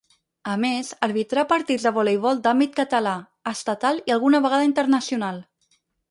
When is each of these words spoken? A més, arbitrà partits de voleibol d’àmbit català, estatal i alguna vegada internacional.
A 0.51 0.53
més, 0.61 0.87
arbitrà 1.07 1.41
partits 1.51 1.83
de 1.87 1.91
voleibol 1.97 2.41
d’àmbit 2.47 2.73
català, 2.79 3.13
estatal 3.51 4.01
i 4.11 4.15
alguna 4.15 4.41
vegada 4.47 4.67
internacional. 4.69 5.39